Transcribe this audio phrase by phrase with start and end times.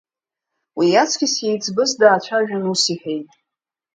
[0.77, 3.29] Уи иаҵкьыс иеиҵбыз даацәажәан ус иҳәеит…